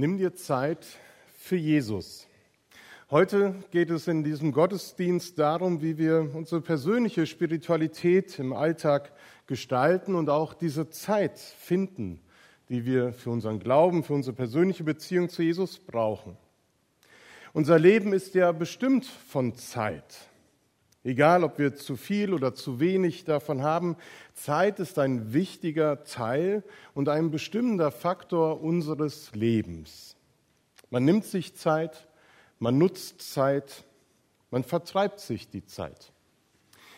[0.00, 0.86] Nimm dir Zeit
[1.38, 2.28] für Jesus.
[3.10, 9.10] Heute geht es in diesem Gottesdienst darum, wie wir unsere persönliche Spiritualität im Alltag
[9.48, 12.20] gestalten und auch diese Zeit finden,
[12.68, 16.36] die wir für unseren Glauben, für unsere persönliche Beziehung zu Jesus brauchen.
[17.52, 20.28] Unser Leben ist ja bestimmt von Zeit.
[21.04, 23.96] Egal, ob wir zu viel oder zu wenig davon haben,
[24.34, 30.16] Zeit ist ein wichtiger Teil und ein bestimmender Faktor unseres Lebens.
[30.90, 32.08] Man nimmt sich Zeit,
[32.58, 33.84] man nutzt Zeit,
[34.50, 36.12] man vertreibt sich die Zeit.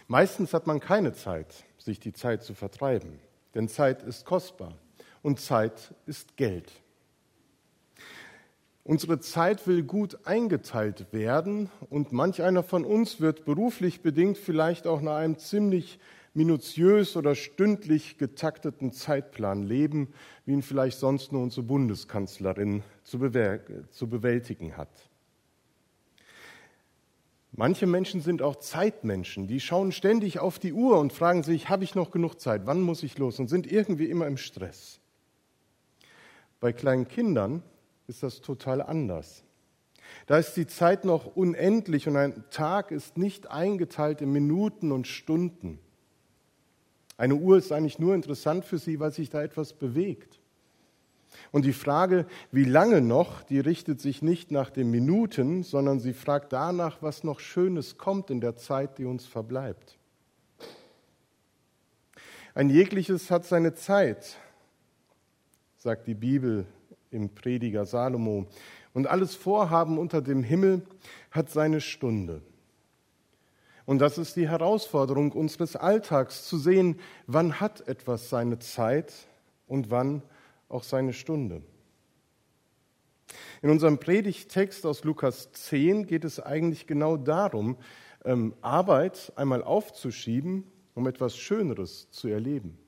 [0.07, 3.21] Meistens hat man keine Zeit, sich die Zeit zu vertreiben,
[3.55, 4.73] denn Zeit ist kostbar
[5.23, 6.73] und Zeit ist Geld.
[8.83, 14.87] Unsere Zeit will gut eingeteilt werden und manch einer von uns wird beruflich bedingt vielleicht
[14.87, 15.99] auch nach einem ziemlich
[16.33, 20.09] minutiös oder stündlich getakteten Zeitplan leben,
[20.47, 23.19] wie ihn vielleicht sonst nur unsere Bundeskanzlerin zu,
[23.91, 25.11] zu bewältigen hat.
[27.53, 31.85] Manche Menschen sind auch Zeitmenschen, die schauen ständig auf die Uhr und fragen sich, habe
[31.85, 35.01] ich noch genug Zeit, wann muss ich los und sind irgendwie immer im Stress.
[36.61, 37.63] Bei kleinen Kindern
[38.11, 39.45] ist das total anders.
[40.27, 45.07] Da ist die Zeit noch unendlich und ein Tag ist nicht eingeteilt in Minuten und
[45.07, 45.79] Stunden.
[47.17, 50.41] Eine Uhr ist eigentlich nur interessant für sie, weil sich da etwas bewegt.
[51.53, 56.13] Und die Frage, wie lange noch, die richtet sich nicht nach den Minuten, sondern sie
[56.13, 59.97] fragt danach, was noch Schönes kommt in der Zeit, die uns verbleibt.
[62.55, 64.37] Ein jegliches hat seine Zeit,
[65.79, 66.67] sagt die Bibel
[67.11, 68.47] im Prediger Salomo.
[68.93, 70.83] Und alles Vorhaben unter dem Himmel
[71.31, 72.43] hat seine Stunde.
[73.87, 79.13] Und das ist die Herausforderung unseres Alltags, zu sehen, wann hat etwas seine Zeit
[79.67, 80.23] und wann
[80.69, 81.63] auch seine Stunde.
[83.63, 87.77] In unserem Predigttext aus Lukas 10 geht es eigentlich genau darum,
[88.25, 92.79] ähm, Arbeit einmal aufzuschieben, um etwas Schöneres zu erleben.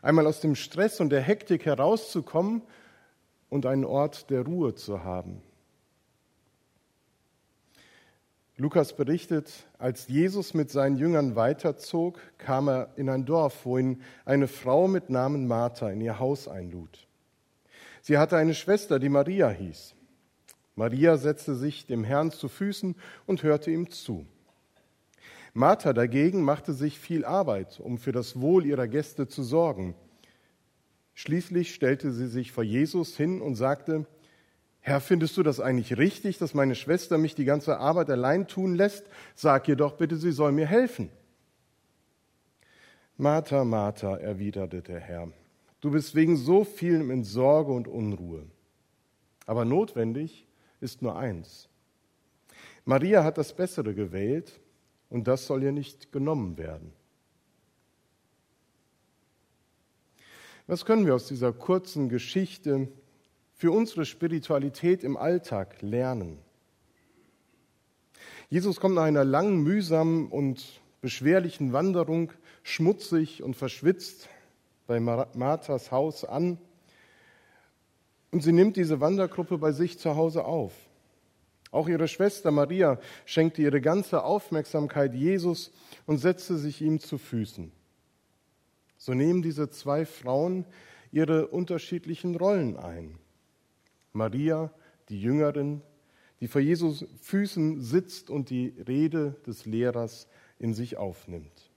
[0.00, 2.62] Einmal aus dem Stress und der Hektik herauszukommen
[3.52, 5.42] und einen Ort der Ruhe zu haben.
[8.56, 14.00] Lukas berichtet, als Jesus mit seinen Jüngern weiterzog, kam er in ein Dorf, wo ihn
[14.24, 17.06] eine Frau mit Namen Martha in ihr Haus einlud.
[18.00, 19.94] Sie hatte eine Schwester, die Maria hieß.
[20.74, 22.94] Maria setzte sich dem Herrn zu Füßen
[23.26, 24.24] und hörte ihm zu.
[25.52, 29.94] Martha dagegen machte sich viel Arbeit, um für das Wohl ihrer Gäste zu sorgen.
[31.14, 34.06] Schließlich stellte sie sich vor Jesus hin und sagte,
[34.80, 38.74] Herr, findest du das eigentlich richtig, dass meine Schwester mich die ganze Arbeit allein tun
[38.74, 39.06] lässt?
[39.34, 41.10] Sag ihr doch bitte, sie soll mir helfen.
[43.16, 45.28] Martha, Martha, erwiderte der Herr,
[45.80, 48.46] du bist wegen so vielem in Sorge und Unruhe.
[49.46, 50.48] Aber notwendig
[50.80, 51.68] ist nur eins.
[52.84, 54.60] Maria hat das Bessere gewählt
[55.08, 56.92] und das soll ihr nicht genommen werden.
[60.72, 62.88] Was können wir aus dieser kurzen Geschichte
[63.52, 66.38] für unsere Spiritualität im Alltag lernen?
[68.48, 74.30] Jesus kommt nach einer langen, mühsamen und beschwerlichen Wanderung schmutzig und verschwitzt
[74.86, 76.56] bei Marthas Haus an
[78.30, 80.72] und sie nimmt diese Wandergruppe bei sich zu Hause auf.
[81.70, 85.70] Auch ihre Schwester Maria schenkte ihre ganze Aufmerksamkeit Jesus
[86.06, 87.72] und setzte sich ihm zu Füßen.
[89.02, 90.64] So nehmen diese zwei Frauen
[91.10, 93.18] ihre unterschiedlichen Rollen ein.
[94.12, 94.72] Maria,
[95.08, 95.82] die Jüngerin,
[96.38, 100.28] die vor Jesus Füßen sitzt und die Rede des Lehrers
[100.60, 101.72] in sich aufnimmt.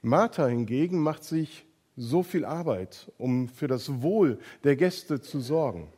[0.00, 5.88] Martha hingegen macht sich so viel Arbeit, um für das Wohl der Gäste zu sorgen.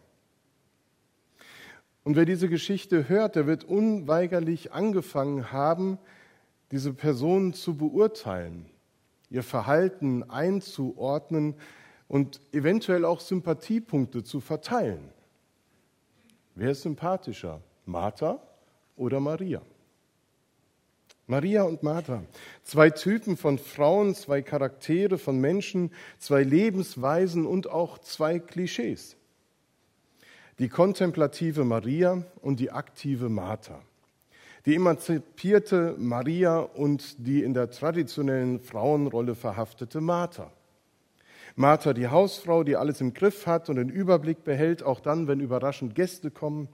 [2.02, 5.98] Und wer diese Geschichte hört, der wird unweigerlich angefangen haben,
[6.70, 8.70] diese Person zu beurteilen,
[9.30, 11.54] ihr Verhalten einzuordnen
[12.08, 15.10] und eventuell auch Sympathiepunkte zu verteilen.
[16.54, 18.42] Wer ist sympathischer, Martha
[18.96, 19.62] oder Maria?
[21.26, 22.22] Maria und Martha,
[22.64, 29.16] zwei Typen von Frauen, zwei Charaktere von Menschen, zwei Lebensweisen und auch zwei Klischees.
[30.58, 33.78] Die kontemplative Maria und die aktive Martha
[34.66, 40.52] die emanzipierte Maria und die in der traditionellen Frauenrolle verhaftete Martha.
[41.54, 45.40] Martha, die Hausfrau, die alles im Griff hat und den Überblick behält, auch dann, wenn
[45.40, 46.68] überraschend Gäste kommen.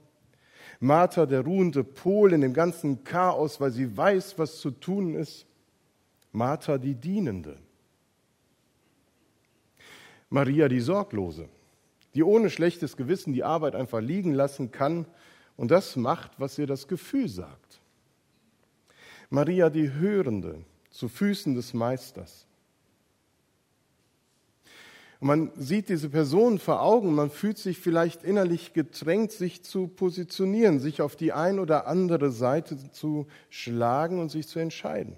[0.79, 5.47] Martha, der ruhende Pol in dem ganzen Chaos, weil sie weiß, was zu tun ist.
[6.31, 7.57] Martha, die Dienende.
[10.29, 11.47] Maria, die Sorglose,
[12.13, 15.05] die ohne schlechtes Gewissen die Arbeit einfach liegen lassen kann
[15.57, 17.79] und das macht, was ihr das Gefühl sagt.
[19.29, 22.45] Maria die Hörende zu Füßen des Meisters.
[25.19, 29.87] Und man sieht diese Person vor Augen, man fühlt sich vielleicht innerlich gedrängt, sich zu
[29.87, 35.15] positionieren, sich auf die ein oder andere Seite zu schlagen und sich zu entscheiden.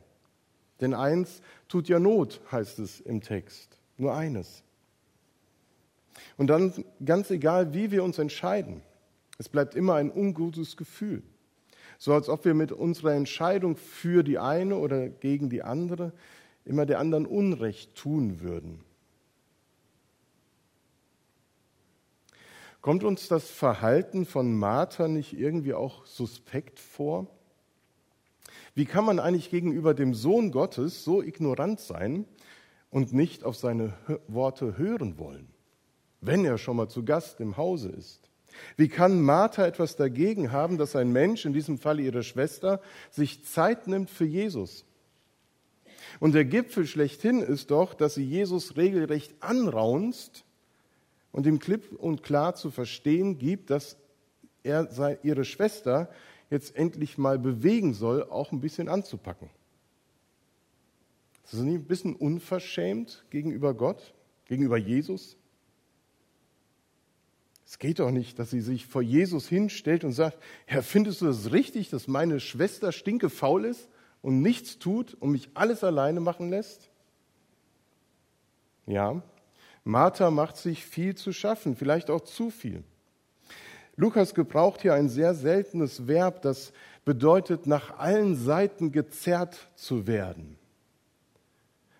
[0.79, 3.77] Denn eins tut ja Not, heißt es im Text.
[3.97, 4.63] Nur eines.
[6.37, 8.81] Und dann ganz egal, wie wir uns entscheiden,
[9.37, 11.23] es bleibt immer ein ungutes Gefühl.
[11.99, 16.13] So als ob wir mit unserer Entscheidung für die eine oder gegen die andere
[16.65, 18.83] immer der anderen Unrecht tun würden.
[22.81, 27.27] Kommt uns das Verhalten von Martha nicht irgendwie auch suspekt vor?
[28.75, 32.25] Wie kann man eigentlich gegenüber dem Sohn Gottes so ignorant sein
[32.91, 33.93] und nicht auf seine
[34.27, 35.47] Worte hören wollen,
[36.21, 38.26] wenn er schon mal zu Gast im Hause ist?
[38.75, 42.81] Wie kann Martha etwas dagegen haben, dass ein Mensch, in diesem Fall ihre Schwester,
[43.11, 44.85] sich Zeit nimmt für Jesus?
[46.19, 50.45] Und der Gipfel schlechthin ist doch, dass sie Jesus regelrecht anraunst
[51.31, 53.97] und ihm klipp und klar zu verstehen gibt, dass
[54.63, 56.09] er ihre Schwester
[56.49, 59.49] jetzt endlich mal bewegen soll, auch ein bisschen anzupacken.
[61.43, 64.13] Das ist nicht ein bisschen unverschämt gegenüber Gott,
[64.45, 65.36] gegenüber Jesus?
[67.67, 71.25] Es geht doch nicht, dass sie sich vor Jesus hinstellt und sagt, Herr, findest du
[71.25, 73.89] das richtig, dass meine Schwester stinkefaul ist
[74.21, 76.89] und nichts tut und mich alles alleine machen lässt?
[78.85, 79.21] Ja,
[79.83, 82.85] Martha macht sich viel zu schaffen, vielleicht auch zu viel.
[83.97, 86.71] Lukas gebraucht hier ein sehr seltenes Verb, das
[87.03, 90.57] bedeutet, nach allen Seiten gezerrt zu werden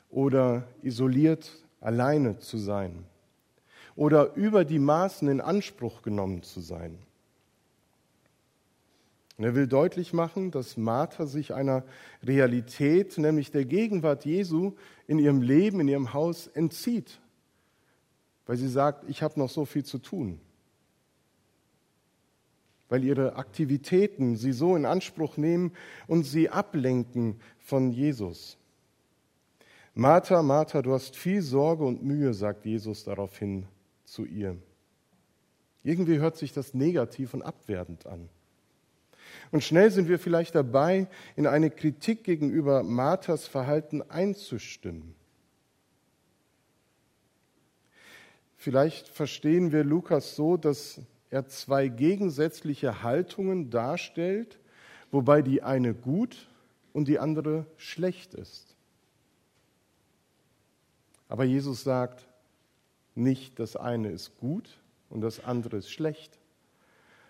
[0.09, 3.03] oder isoliert alleine zu sein
[3.97, 6.97] oder über die Maßen in Anspruch genommen zu sein.
[9.37, 11.83] Und er will deutlich machen, dass Martha sich einer
[12.23, 14.73] Realität, nämlich der Gegenwart Jesu
[15.05, 17.19] in ihrem Leben, in ihrem Haus entzieht,
[18.45, 20.39] weil sie sagt, ich habe noch so viel zu tun
[22.89, 25.73] weil ihre Aktivitäten sie so in Anspruch nehmen
[26.07, 28.57] und sie ablenken von Jesus.
[29.93, 33.65] Martha, Martha, du hast viel Sorge und Mühe, sagt Jesus daraufhin
[34.07, 34.57] zu ihr.
[35.83, 38.29] Irgendwie hört sich das negativ und abwertend an.
[39.51, 45.15] Und schnell sind wir vielleicht dabei, in eine Kritik gegenüber Marthas Verhalten einzustimmen.
[48.55, 50.99] Vielleicht verstehen wir Lukas so, dass
[51.29, 54.59] er zwei gegensätzliche Haltungen darstellt,
[55.11, 56.49] wobei die eine gut
[56.93, 58.75] und die andere schlecht ist.
[61.29, 62.27] Aber Jesus sagt
[63.17, 64.69] nicht, das eine ist gut
[65.09, 66.37] und das andere ist schlecht,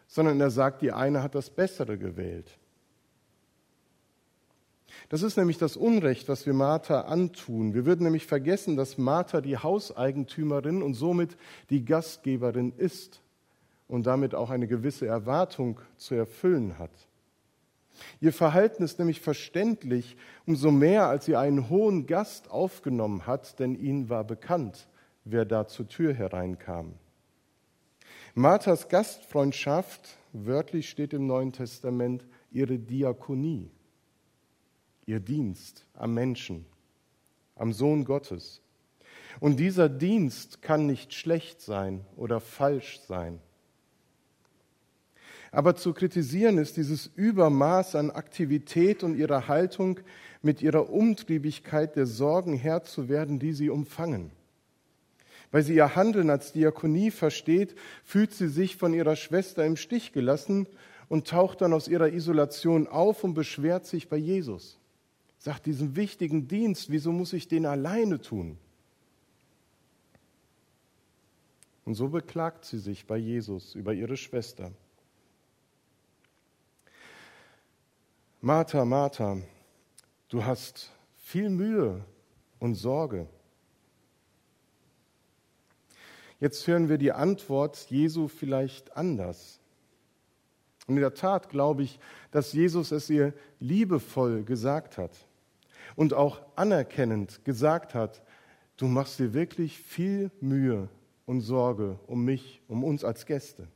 [0.07, 2.57] sondern er sagt, die eine hat das Bessere gewählt.
[5.09, 7.73] Das ist nämlich das Unrecht, was wir Martha antun.
[7.73, 11.37] Wir würden nämlich vergessen, dass Martha die Hauseigentümerin und somit
[11.69, 13.21] die Gastgeberin ist
[13.87, 16.91] und damit auch eine gewisse Erwartung zu erfüllen hat.
[18.19, 23.75] Ihr Verhalten ist nämlich verständlich, umso mehr als sie einen hohen Gast aufgenommen hat, denn
[23.75, 24.87] ihnen war bekannt,
[25.31, 26.93] wer da zur Tür hereinkam.
[28.33, 33.71] Marthas Gastfreundschaft, wörtlich steht im Neuen Testament, ihre Diakonie,
[35.05, 36.65] ihr Dienst am Menschen,
[37.55, 38.61] am Sohn Gottes.
[39.39, 43.39] Und dieser Dienst kann nicht schlecht sein oder falsch sein.
[45.51, 49.99] Aber zu kritisieren ist dieses Übermaß an Aktivität und ihrer Haltung,
[50.41, 54.31] mit ihrer Umtriebigkeit der Sorgen Herr zu werden, die sie umfangen.
[55.51, 60.11] Weil sie ihr Handeln als Diakonie versteht, fühlt sie sich von ihrer Schwester im Stich
[60.11, 60.67] gelassen
[61.09, 64.77] und taucht dann aus ihrer Isolation auf und beschwert sich bei Jesus.
[65.39, 68.57] Sagt diesen wichtigen Dienst, wieso muss ich den alleine tun?
[71.85, 74.73] Und so beklagt sie sich bei Jesus über ihre Schwester.
[78.41, 79.37] Martha, Martha,
[80.27, 82.03] du hast viel Mühe
[82.59, 83.27] und Sorge.
[86.39, 89.59] Jetzt hören wir die Antwort Jesu vielleicht anders.
[90.87, 91.99] Und in der Tat glaube ich,
[92.31, 95.11] dass Jesus es ihr liebevoll gesagt hat
[95.95, 98.21] und auch anerkennend gesagt hat,
[98.77, 100.87] du machst dir wirklich viel Mühe
[101.25, 103.67] und Sorge um mich, um uns als Gäste.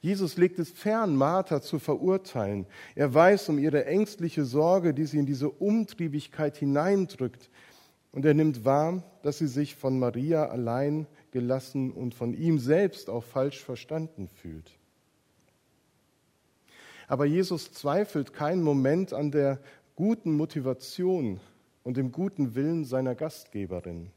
[0.00, 2.66] Jesus legt es fern, Martha zu verurteilen.
[2.94, 7.50] Er weiß um ihre ängstliche Sorge, die sie in diese Umtriebigkeit hineindrückt.
[8.12, 13.08] Und er nimmt wahr, dass sie sich von Maria allein gelassen und von ihm selbst
[13.08, 14.78] auch falsch verstanden fühlt.
[17.06, 19.60] Aber Jesus zweifelt keinen Moment an der
[19.96, 21.40] guten Motivation
[21.82, 24.10] und dem guten Willen seiner Gastgeberin.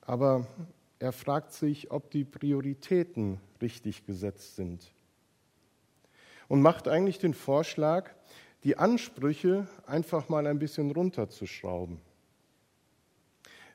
[0.00, 0.46] Aber
[0.98, 4.92] er fragt sich, ob die Prioritäten richtig gesetzt sind.
[6.48, 8.10] Und macht eigentlich den Vorschlag,
[8.64, 12.00] die Ansprüche einfach mal ein bisschen runterzuschrauben.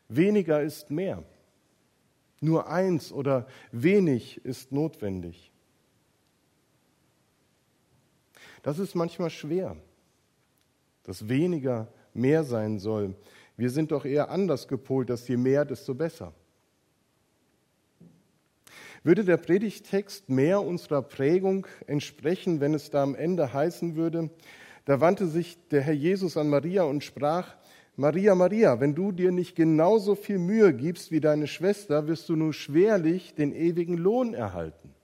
[0.08, 1.24] Weniger ist mehr.
[2.42, 5.52] Nur eins oder wenig ist notwendig.
[8.64, 9.78] Das ist manchmal schwer,
[11.04, 13.16] dass weniger mehr sein soll.
[13.56, 16.34] Wir sind doch eher anders gepolt, dass je mehr, desto besser.
[19.04, 24.30] Würde der Predigtext mehr unserer Prägung entsprechen, wenn es da am Ende heißen würde,
[24.90, 27.56] da wandte sich der Herr Jesus an Maria und sprach,
[27.96, 32.36] Maria, Maria, wenn du dir nicht genauso viel Mühe gibst wie deine Schwester, wirst du
[32.36, 34.96] nur schwerlich den ewigen Lohn erhalten.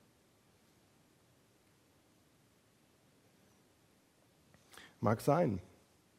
[5.02, 5.60] Mag sein,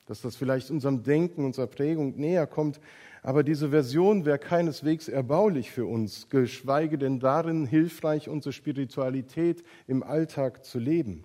[0.06, 2.78] dass das vielleicht unserem Denken, unserer Prägung näher kommt,
[3.25, 10.04] aber diese Version wäre keineswegs erbaulich für uns, geschweige denn darin hilfreich, unsere Spiritualität im
[10.04, 11.25] Alltag zu leben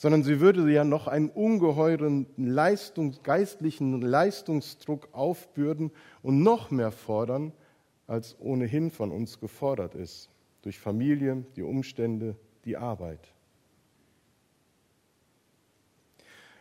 [0.00, 5.90] sondern sie würde ja noch einen ungeheuren Leistungs, geistlichen Leistungsdruck aufbürden
[6.22, 7.52] und noch mehr fordern,
[8.06, 10.30] als ohnehin von uns gefordert ist,
[10.62, 13.20] durch Familie, die Umstände, die Arbeit.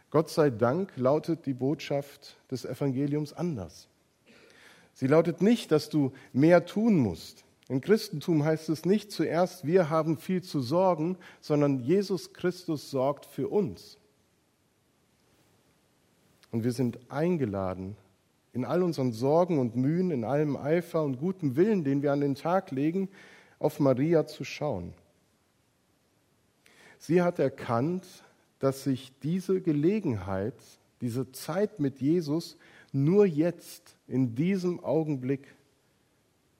[0.10, 3.88] Gott sei Dank lautet die Botschaft des Evangeliums anders.
[4.92, 9.92] Sie lautet nicht, dass du mehr tun musst, im Christentum heißt es nicht zuerst, wir
[9.92, 14.00] haben viel zu sorgen, sondern Jesus Christus sorgt für uns.
[16.52, 17.96] Und wir sind eingeladen,
[18.54, 22.22] in all unseren Sorgen und Mühen, in allem Eifer und gutem Willen, den wir an
[22.22, 23.08] den Tag legen,
[23.60, 24.94] auf Maria zu schauen.
[26.98, 28.08] Sie hat erkannt,
[28.58, 30.56] dass sich diese Gelegenheit,
[31.02, 32.58] diese Zeit mit Jesus
[32.92, 35.56] nur jetzt, in diesem Augenblick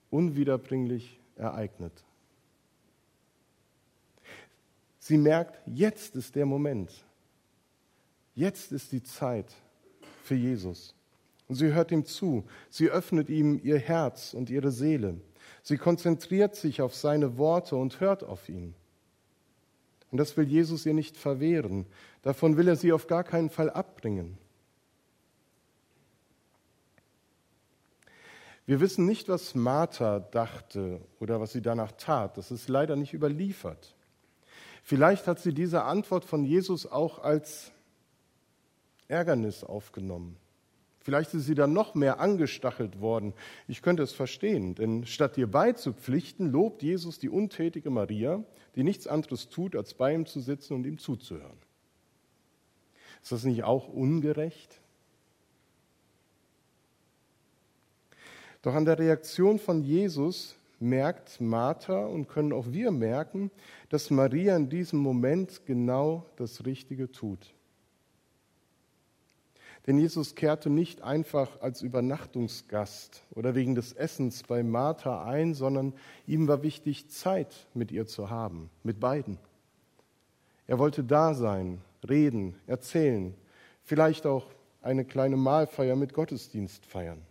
[0.10, 1.94] unwiederbringlich ereignet.
[5.00, 6.92] Sie merkt, jetzt ist der Moment.
[8.36, 9.54] Jetzt ist die Zeit
[10.24, 10.94] für Jesus.
[11.48, 12.46] Und sie hört ihm zu.
[12.70, 15.20] Sie öffnet ihm ihr Herz und ihre Seele.
[15.64, 18.76] Sie konzentriert sich auf seine Worte und hört auf ihn.
[20.12, 21.86] Und das will Jesus ihr nicht verwehren.
[22.22, 24.38] Davon will er sie auf gar keinen Fall abbringen.
[28.70, 32.38] Wir wissen nicht, was Martha dachte oder was sie danach tat.
[32.38, 33.96] Das ist leider nicht überliefert.
[34.84, 37.72] Vielleicht hat sie diese Antwort von Jesus auch als
[39.08, 40.38] Ärgernis aufgenommen.
[41.00, 43.34] Vielleicht ist sie dann noch mehr angestachelt worden.
[43.68, 48.44] Ich könnte es verstehen, denn statt ihr beizupflichten, lobt Jesus die untätige Maria,
[48.76, 51.58] die nichts anderes tut, als bei ihm zu sitzen und ihm zuzuhören.
[53.24, 54.80] Ist das nicht auch ungerecht?
[58.62, 63.52] Doch an der Reaktion von Jesus merkt Martha und können auch wir merken,
[63.90, 67.54] dass Maria in diesem Moment genau das Richtige tut.
[69.88, 75.94] Denn Jesus kehrte nicht einfach als Übernachtungsgast oder wegen des Essens bei Martha ein, sondern
[76.28, 79.38] ihm war wichtig, Zeit mit ihr zu haben, mit beiden.
[80.68, 83.34] Er wollte da sein, reden, erzählen,
[83.84, 84.46] vielleicht auch
[84.82, 87.22] eine kleine Mahlfeier mit Gottesdienst feiern.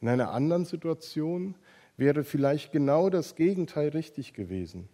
[0.00, 1.54] In einer anderen Situation
[1.96, 4.88] wäre vielleicht genau das Gegenteil richtig gewesen.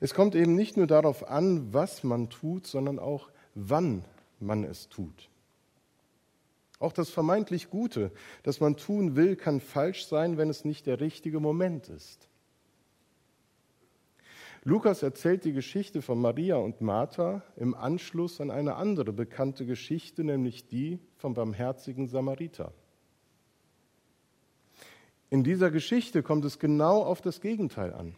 [0.00, 4.04] Es kommt eben nicht nur darauf an, was man tut, sondern auch, wann
[4.40, 5.28] man es tut.
[6.80, 8.12] Auch das vermeintlich Gute,
[8.44, 12.27] das man tun will, kann falsch sein, wenn es nicht der richtige Moment ist.
[14.68, 20.24] Lukas erzählt die Geschichte von Maria und Martha im Anschluss an eine andere bekannte Geschichte,
[20.24, 22.74] nämlich die vom barmherzigen Samariter.
[25.30, 28.14] In dieser Geschichte kommt es genau auf das Gegenteil an.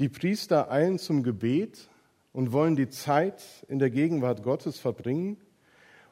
[0.00, 1.88] Die Priester eilen zum Gebet
[2.34, 5.38] und wollen die Zeit in der Gegenwart Gottes verbringen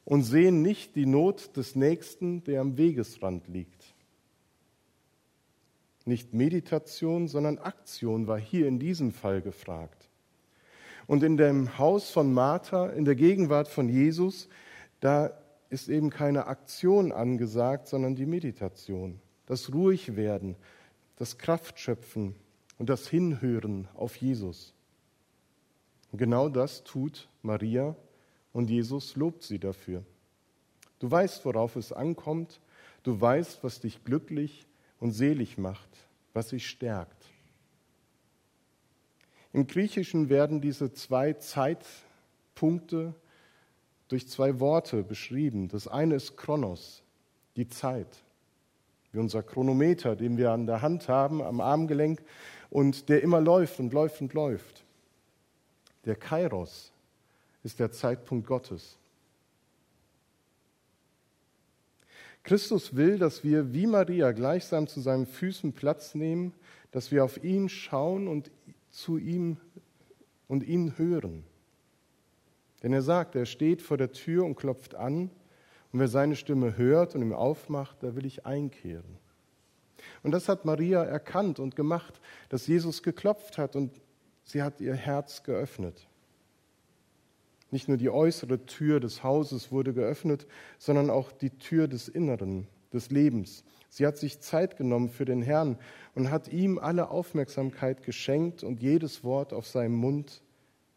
[0.07, 3.74] und sehen nicht die Not des Nächsten, der am Wegesrand liegt.
[6.05, 10.09] Nicht Meditation, sondern Aktion war hier in diesem Fall gefragt.
[11.07, 14.49] Und in dem Haus von Martha, in der Gegenwart von Jesus,
[15.01, 15.31] da
[15.71, 20.57] ist eben keine Aktion angesagt, sondern die Meditation, das Ruhigwerden,
[21.17, 22.35] das Kraftschöpfen
[22.79, 24.73] und das Hinhören auf Jesus.
[26.13, 27.97] Und genau das tut Maria
[28.53, 30.05] und Jesus lobt sie dafür.
[31.01, 32.61] Du weißt, worauf es ankommt,
[33.03, 34.67] du weißt, was dich glücklich
[35.05, 35.91] und selig macht,
[36.33, 37.27] was dich stärkt.
[39.53, 43.15] Im Griechischen werden diese zwei Zeitpunkte
[44.09, 45.69] durch zwei Worte beschrieben.
[45.69, 47.03] Das eine ist Chronos,
[47.55, 48.25] die Zeit,
[49.13, 52.23] wie unser Chronometer, den wir an der Hand haben, am Armgelenk
[52.71, 54.85] und der immer läuft und läuft und läuft.
[56.07, 56.93] Der Kairos
[57.63, 58.97] ist der Zeitpunkt Gottes.
[62.45, 66.53] Christus will, dass wir wie Maria gleichsam zu seinen Füßen Platz nehmen,
[66.91, 68.51] dass wir auf ihn schauen und
[68.91, 69.57] zu ihm
[70.47, 71.45] und ihn hören.
[72.83, 75.31] Denn er sagt, er steht vor der Tür und klopft an,
[75.91, 79.17] und wer seine Stimme hört und ihm aufmacht, da will ich einkehren.
[80.23, 84.01] Und das hat Maria erkannt und gemacht, dass Jesus geklopft hat und
[84.43, 86.09] sie hat ihr Herz geöffnet.
[87.75, 90.47] Nicht nur die äußere Tür des Hauses wurde geöffnet,
[90.79, 93.65] sondern auch die Tür des Inneren, des Lebens.
[93.89, 95.77] Sie hat sich Zeit genommen für den Herrn
[96.15, 100.41] und hat ihm alle Aufmerksamkeit geschenkt und jedes Wort auf seinem Mund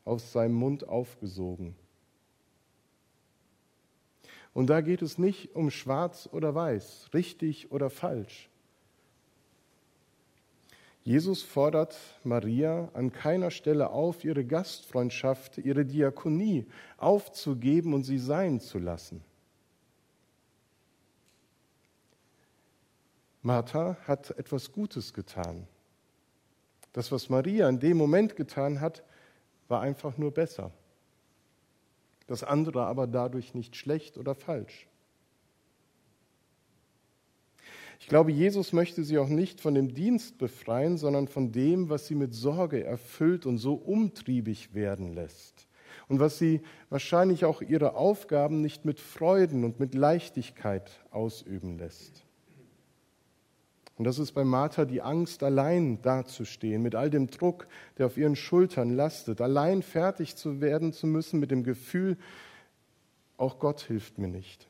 [0.06, 1.76] aus seinem Mund aufgesogen.
[4.54, 8.52] Und da geht es nicht um schwarz oder weiß, richtig oder falsch.
[11.08, 18.60] Jesus fordert Maria an keiner Stelle auf, ihre Gastfreundschaft, ihre Diakonie aufzugeben und sie sein
[18.60, 19.24] zu lassen.
[23.42, 25.66] Martha hat etwas Gutes getan.
[26.92, 29.02] Das, was Maria in dem Moment getan hat,
[29.70, 30.72] war einfach nur besser.
[32.28, 34.88] Das andere aber dadurch nicht schlecht oder falsch.
[38.00, 42.08] Ich glaube, Jesus möchte sie auch nicht von dem Dienst befreien, sondern von dem, was
[42.08, 45.68] sie mit Sorge erfüllt und so umtriebig werden lässt.
[46.08, 52.24] Und was sie wahrscheinlich auch ihre Aufgaben nicht mit Freuden und mit Leichtigkeit ausüben lässt.
[53.98, 58.18] Und das ist bei Martha die Angst, allein dazustehen, mit all dem Druck, der auf
[58.18, 62.18] ihren Schultern lastet, allein fertig zu werden zu müssen mit dem Gefühl,
[63.38, 64.70] auch Gott hilft mir nicht.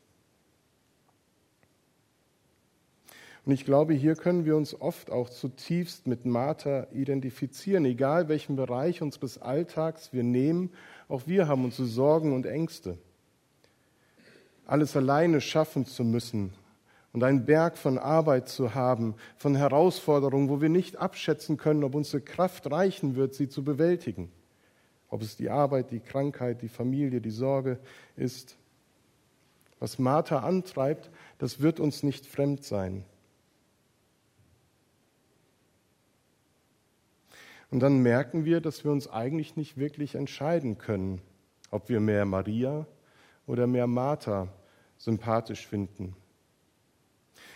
[3.47, 8.57] Und ich glaube, hier können wir uns oft auch zutiefst mit Martha identifizieren, egal welchen
[8.57, 10.69] Bereich unseres Alltags wir nehmen,
[11.07, 12.97] auch wir haben unsere Sorgen und Ängste.
[14.65, 16.51] Alles alleine schaffen zu müssen,
[17.13, 21.95] und einen Berg von Arbeit zu haben, von Herausforderungen, wo wir nicht abschätzen können, ob
[21.95, 24.29] unsere Kraft reichen wird, sie zu bewältigen.
[25.07, 27.79] Ob es die Arbeit, die Krankheit, die Familie, die Sorge
[28.17, 28.57] ist.
[29.79, 33.05] Was Martha antreibt, das wird uns nicht fremd sein.
[37.69, 41.21] Und dann merken wir, dass wir uns eigentlich nicht wirklich entscheiden können,
[41.69, 42.87] ob wir mehr Maria
[43.45, 44.47] oder mehr Martha
[44.97, 46.15] sympathisch finden.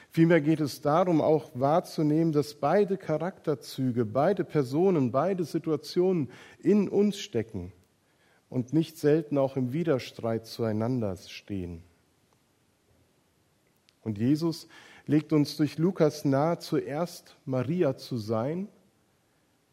[0.09, 7.17] Vielmehr geht es darum, auch wahrzunehmen, dass beide Charakterzüge, beide Personen, beide Situationen in uns
[7.17, 7.71] stecken
[8.49, 11.81] und nicht selten auch im Widerstreit zueinander stehen.
[14.01, 14.67] Und Jesus
[15.05, 18.67] legt uns durch Lukas nahe, zuerst Maria zu sein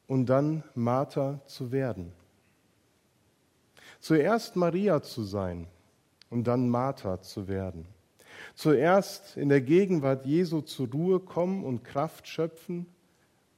[0.09, 2.12] und dann Martha zu werden.
[4.01, 5.68] Zuerst Maria zu sein
[6.31, 7.87] und dann Martha zu werden.
[8.55, 12.87] Zuerst in der Gegenwart Jesu zur Ruhe kommen und Kraft schöpfen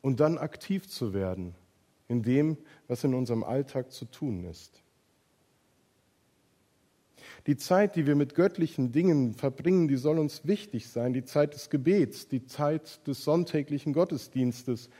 [0.02, 1.54] und dann aktiv zu werden
[2.08, 2.58] in dem,
[2.88, 4.82] was in unserem Alltag zu tun ist.
[7.46, 11.12] Die Zeit, die wir mit göttlichen Dingen verbringen, die soll uns wichtig sein.
[11.12, 14.90] Die Zeit des Gebets, die Zeit des sonntäglichen Gottesdienstes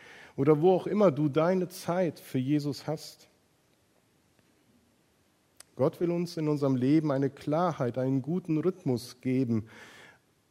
[0.41, 3.29] oder wo auch immer du deine Zeit für Jesus hast.
[5.77, 9.67] Gott will uns in unserem Leben eine Klarheit, einen guten Rhythmus geben,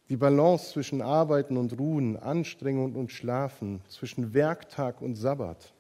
[0.10, 5.74] die Balance zwischen Arbeiten und Ruhen, Anstrengung und Schlafen, zwischen Werktag und Sabbat.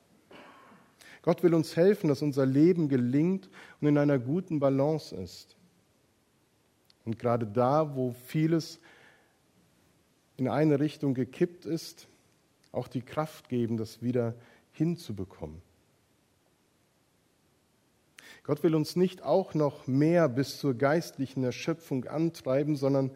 [1.21, 3.47] Gott will uns helfen, dass unser Leben gelingt
[3.79, 5.55] und in einer guten Balance ist.
[7.05, 8.79] Und gerade da, wo vieles
[10.37, 12.07] in eine Richtung gekippt ist,
[12.71, 14.35] auch die Kraft geben, das wieder
[14.71, 15.61] hinzubekommen.
[18.43, 23.11] Gott will uns nicht auch noch mehr bis zur geistlichen Erschöpfung antreiben, sondern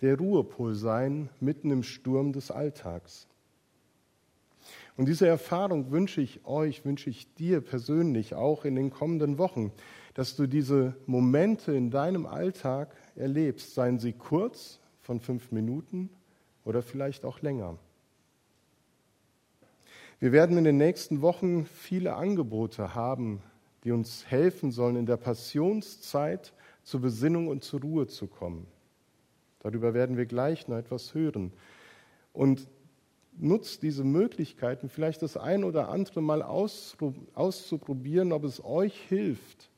[0.00, 3.26] der Ruhepol sein mitten im Sturm des Alltags.
[4.96, 9.72] Und diese Erfahrung wünsche ich euch, wünsche ich dir persönlich auch in den kommenden Wochen,
[10.14, 16.10] dass du diese Momente in deinem Alltag erlebst, seien sie kurz von fünf Minuten
[16.64, 17.78] oder vielleicht auch länger.
[20.20, 23.42] Wir werden in den nächsten Wochen viele Angebote haben,
[23.84, 28.66] die uns helfen sollen, in der Passionszeit zur Besinnung und zur Ruhe zu kommen.
[29.60, 31.52] Darüber werden wir gleich noch etwas hören.
[32.32, 32.68] Und
[33.36, 39.70] nutzt diese Möglichkeiten, vielleicht das ein oder andere Mal auszuprobieren, ob es euch hilft,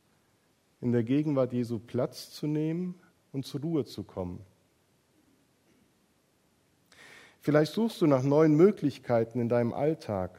[0.80, 2.96] in der Gegenwart Jesu Platz zu nehmen
[3.32, 4.40] und zur Ruhe zu kommen.
[7.46, 10.36] Vielleicht suchst du nach neuen Möglichkeiten in deinem Alltag.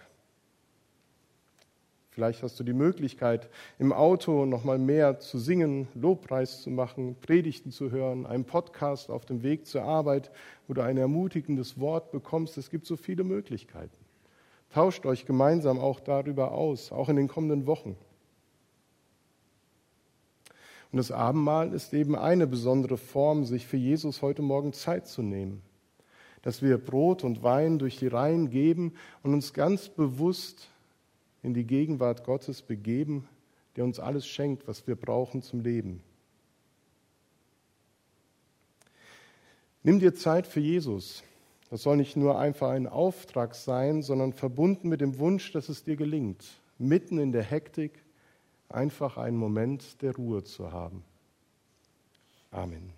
[2.10, 7.16] Vielleicht hast du die Möglichkeit, im Auto noch mal mehr zu singen, Lobpreis zu machen,
[7.22, 10.32] Predigten zu hören, einen Podcast auf dem Weg zur Arbeit,
[10.68, 12.58] wo du ein ermutigendes Wort bekommst.
[12.58, 13.96] Es gibt so viele Möglichkeiten.
[14.74, 17.96] Tauscht euch gemeinsam auch darüber aus, auch in den kommenden Wochen.
[20.92, 25.22] Und das Abendmahl ist eben eine besondere Form, sich für Jesus heute Morgen Zeit zu
[25.22, 25.62] nehmen.
[26.48, 30.70] Dass wir Brot und Wein durch die Reihen geben und uns ganz bewusst
[31.44, 33.28] in die Gegenwart Gottes begeben,
[33.76, 36.02] der uns alles schenkt, was wir brauchen zum Leben.
[39.84, 41.22] Nimm dir Zeit für Jesus.
[41.70, 45.84] Das soll nicht nur einfach ein Auftrag sein, sondern verbunden mit dem Wunsch, dass es
[45.84, 46.46] dir gelingt,
[46.78, 47.92] mitten in der Hektik
[48.70, 51.04] einfach einen Moment der Ruhe zu haben.
[52.52, 52.97] Amen.